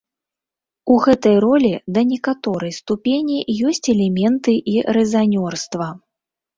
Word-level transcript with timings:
У 0.93 0.95
гэтай 1.03 1.35
ролі, 1.45 1.71
да 1.99 2.05
некаторай 2.15 2.73
ступені, 2.79 3.37
ёсць 3.71 3.85
элементы 3.97 4.61
і 4.77 4.79
рэзанёрства. 5.01 5.97